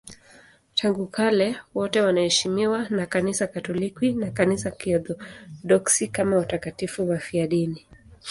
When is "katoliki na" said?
3.47-4.31